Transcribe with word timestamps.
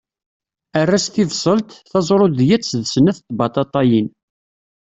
Err-as 0.79 1.05
tibṣelt, 1.07 1.69
tazṛudiyat 1.91 2.69
d 2.81 2.83
snat 2.93 3.17
tbaṭaṭayin. 3.27 4.07